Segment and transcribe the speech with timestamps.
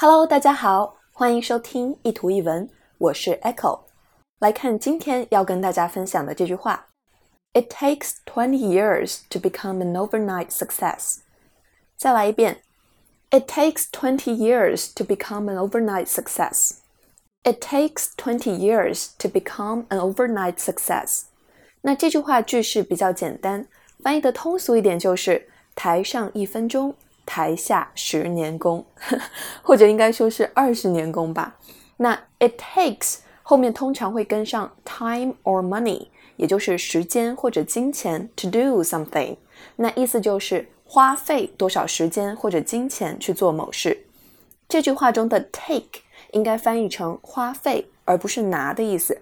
[0.00, 2.68] Hello，大家好，欢迎收听一图一文，
[2.98, 3.80] 我是 Echo。
[4.40, 6.88] 来看今天要跟大家分享的这句话：
[7.54, 11.20] It takes twenty years to become an overnight success。
[11.96, 12.58] 再来一遍：
[13.30, 20.56] It takes twenty years to become an overnight success。It takes twenty years to become an overnight
[20.56, 21.22] success。
[21.80, 23.66] 那这句话句式比较简单，
[24.02, 26.94] 翻译的通俗一点就是“台上一分钟”。
[27.25, 28.85] 台下十年功，
[29.61, 31.57] 或者应该说是二十年功吧。
[31.97, 39.37] 那 it takes 后面通常会跟上 time or money，也就是时间或者金钱 to do something。
[39.75, 44.05] 那意思就是花费多少时间或者金钱去做某事。
[44.67, 49.21] 这句话中的 take 应该翻译成花费，而不是拿的意思。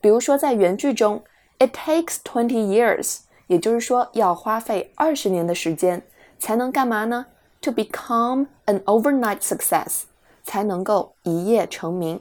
[0.00, 1.22] 比如说在原句中
[1.58, 6.02] ，it takes twenty years，也就是说要花费二十年的时间
[6.38, 7.26] 才能干嘛呢
[7.62, 10.02] ？To become an overnight success，
[10.42, 12.20] 才能够一夜成名。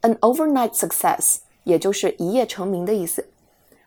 [0.00, 3.28] An overnight success，也就是一夜成名的意思。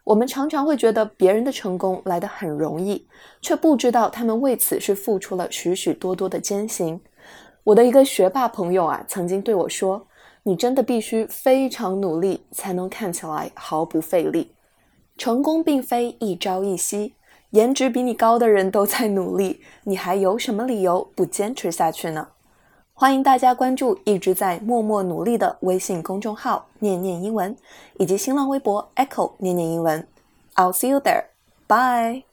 [0.03, 3.07] 我们常常会觉得别人的成功来得很容易，
[3.41, 6.99] 却不知道他们为此是付出了许许多多的艰辛。
[7.63, 10.07] 我的一个学霸朋友啊，曾经对我说
[10.43, 14.55] ：“你真的必须非常努力，才能看起来毫不费力。
[15.17, 17.13] 成功并非一朝一夕。”
[17.51, 22.29] 颜值比你高的人都在努力，你还有什么理由不坚持下去呢？
[22.93, 27.55] 欢迎大家关注一直在默默努力的微信公众号“念念英文”，
[27.99, 30.07] 以及新浪微博 “Echo 念念英文”。
[30.55, 31.25] I'll see you there.
[31.67, 32.30] Bye.